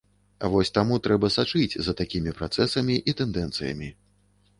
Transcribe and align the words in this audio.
Вось 0.51 0.71
таму 0.77 0.95
трэба 1.07 1.29
сачыць 1.35 1.75
за 1.87 1.93
такім 1.99 2.31
працэсамі 2.39 2.95
і 3.13 3.15
тэндэнцыямі. 3.21 3.93